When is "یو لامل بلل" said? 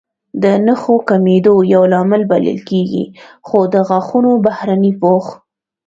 1.73-2.59